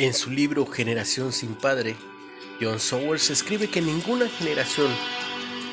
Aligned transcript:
En 0.00 0.14
su 0.14 0.30
libro 0.30 0.64
Generación 0.64 1.30
sin 1.30 1.54
Padre, 1.54 1.94
John 2.58 2.80
Sowers 2.80 3.28
escribe 3.28 3.68
que 3.68 3.82
ninguna 3.82 4.30
generación 4.30 4.90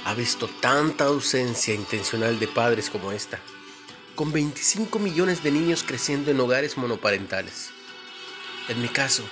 ha 0.04 0.14
visto 0.16 0.50
tanta 0.60 1.06
ausencia 1.06 1.74
intencional 1.74 2.38
de 2.38 2.50
padres 2.50 2.90
como 2.90 3.14
esta, 3.14 3.40
con 4.16 4.34
25 4.34 5.00
millones 5.00 5.44
de 5.44 5.52
niños 5.52 5.82
creciendo 5.82 6.30
en 6.30 6.42
hogares 6.42 6.76
monoparentales. 6.78 7.70
En 8.68 8.82
mi 8.82 8.90
caso, 8.90 9.24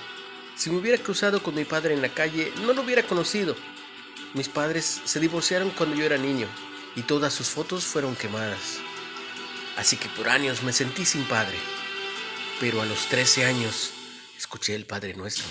si 0.54 0.70
me 0.70 0.78
hubiera 0.78 0.96
cruzado 0.96 1.42
con 1.42 1.54
mi 1.54 1.66
padre 1.66 1.92
en 1.92 2.00
la 2.00 2.08
calle, 2.08 2.50
no 2.62 2.72
lo 2.72 2.80
hubiera 2.80 3.02
conocido. 3.02 3.54
Mis 4.32 4.48
padres 4.48 5.02
se 5.04 5.20
divorciaron 5.20 5.72
cuando 5.72 5.94
yo 5.94 6.06
era 6.06 6.16
niño 6.16 6.48
y 6.94 7.02
todas 7.02 7.34
sus 7.34 7.50
fotos 7.50 7.84
fueron 7.84 8.16
quemadas. 8.16 8.78
Así 9.76 9.98
que 9.98 10.08
por 10.08 10.30
años 10.30 10.62
me 10.62 10.72
sentí 10.72 11.04
sin 11.04 11.24
padre. 11.24 11.58
Pero 12.60 12.80
a 12.80 12.86
los 12.86 13.06
13 13.10 13.44
años 13.44 13.92
escuché 14.46 14.76
el 14.76 14.86
Padre 14.86 15.12
Nuestro. 15.14 15.44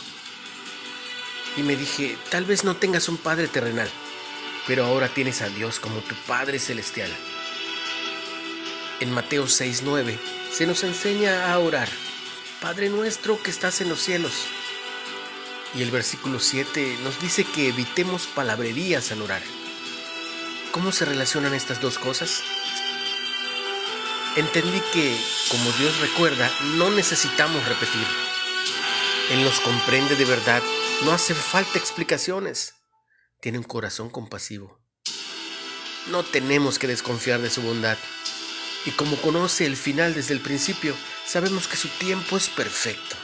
Y 1.57 1.63
me 1.63 1.75
dije, 1.75 2.17
tal 2.31 2.45
vez 2.45 2.63
no 2.63 2.77
tengas 2.77 3.09
un 3.09 3.17
Padre 3.17 3.49
terrenal, 3.49 3.89
pero 4.67 4.85
ahora 4.85 5.09
tienes 5.09 5.41
a 5.41 5.49
Dios 5.49 5.81
como 5.81 5.99
tu 5.99 6.15
Padre 6.25 6.59
celestial. 6.59 7.11
En 9.01 9.11
Mateo 9.11 9.47
6:9 9.47 10.17
se 10.49 10.65
nos 10.65 10.85
enseña 10.85 11.51
a 11.51 11.59
orar, 11.59 11.89
Padre 12.61 12.87
nuestro 12.87 13.37
que 13.43 13.51
estás 13.51 13.81
en 13.81 13.89
los 13.89 13.99
cielos. 13.99 14.31
Y 15.73 15.81
el 15.81 15.91
versículo 15.91 16.39
7 16.39 16.97
nos 17.03 17.19
dice 17.19 17.43
que 17.43 17.67
evitemos 17.67 18.27
palabrerías 18.27 19.11
al 19.11 19.23
orar. 19.23 19.41
¿Cómo 20.71 20.93
se 20.93 21.03
relacionan 21.03 21.53
estas 21.53 21.81
dos 21.81 21.99
cosas? 21.99 22.41
Entendí 24.37 24.81
que, 24.93 25.17
como 25.51 25.69
Dios 25.73 25.99
recuerda, 25.99 26.49
no 26.77 26.89
necesitamos 26.91 27.61
repetir. 27.67 28.07
Él 29.31 29.43
nos 29.43 29.59
comprende 29.59 30.15
de 30.15 30.25
verdad. 30.25 30.61
No 31.03 31.11
hace 31.11 31.33
falta 31.33 31.79
explicaciones. 31.79 32.75
Tiene 33.41 33.57
un 33.57 33.63
corazón 33.63 34.11
compasivo. 34.11 34.79
No 36.11 36.23
tenemos 36.23 36.77
que 36.77 36.85
desconfiar 36.85 37.41
de 37.41 37.49
su 37.49 37.63
bondad. 37.63 37.97
Y 38.85 38.91
como 38.91 39.15
conoce 39.17 39.65
el 39.65 39.77
final 39.77 40.13
desde 40.13 40.35
el 40.35 40.41
principio, 40.41 40.93
sabemos 41.25 41.67
que 41.67 41.75
su 41.75 41.87
tiempo 41.87 42.37
es 42.37 42.49
perfecto. 42.49 43.15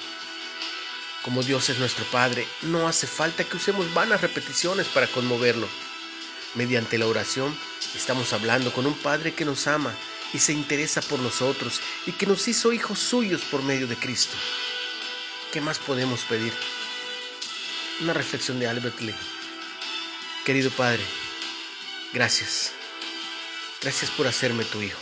Como 1.24 1.44
Dios 1.44 1.70
es 1.70 1.78
nuestro 1.78 2.04
Padre, 2.06 2.48
no 2.64 2.88
hace 2.88 3.06
falta 3.06 3.44
que 3.44 3.58
usemos 3.58 3.94
vanas 3.94 4.22
repeticiones 4.22 4.88
para 4.88 5.06
conmoverlo. 5.06 5.68
Mediante 6.56 6.98
la 6.98 7.06
oración 7.06 7.56
estamos 7.96 8.34
hablando 8.34 8.74
con 8.74 8.88
un 8.88 8.96
Padre 8.96 9.36
que 9.36 9.46
nos 9.46 9.68
ama 9.68 9.94
y 10.34 10.40
se 10.40 10.52
interesa 10.52 11.04
por 11.04 11.20
nosotros 11.20 11.80
y 12.08 12.14
que 12.14 12.26
nos 12.26 12.48
hizo 12.48 12.74
hijos 12.74 12.98
suyos 12.98 13.44
por 13.44 13.62
medio 13.62 13.86
de 13.86 13.98
Cristo. 13.98 14.36
¿Qué 15.52 15.60
más 15.60 15.80
podemos 15.80 16.22
pedir? 16.22 16.54
Una 18.00 18.14
reflexión 18.14 18.58
de 18.58 18.68
Albert 18.68 19.02
Lee. 19.02 19.16
Querido 20.46 20.72
Padre, 20.72 21.04
gracias. 22.14 22.72
Gracias 23.82 24.10
por 24.12 24.28
hacerme 24.28 24.64
tu 24.64 24.82
hijo. 24.82 25.02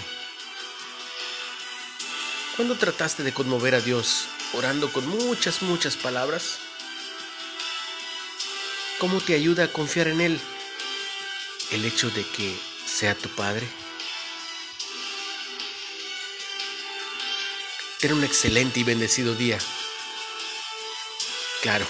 ¿Cuándo 2.55 2.75
trataste 2.75 3.21
de 3.21 3.31
conmover 3.31 3.75
a 3.75 3.81
Dios 3.81 4.25
orando 4.53 4.91
con 4.91 5.07
muchas, 5.07 5.61
muchas 5.61 5.95
palabras? 5.95 6.57
¿Cómo 8.97 9.21
te 9.21 9.35
ayuda 9.35 9.65
a 9.65 9.71
confiar 9.71 10.07
en 10.07 10.19
Él 10.19 10.39
el 11.71 11.85
hecho 11.85 12.09
de 12.09 12.25
que 12.25 12.59
sea 12.87 13.13
tu 13.13 13.29
Padre? 13.29 13.67
Ten 17.99 18.13
un 18.13 18.23
excelente 18.23 18.79
y 18.79 18.83
bendecido 18.83 19.35
día. 19.35 19.59
Claro, 21.61 21.85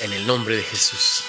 en 0.00 0.12
el 0.12 0.26
nombre 0.26 0.56
de 0.56 0.62
Jesús. 0.64 1.22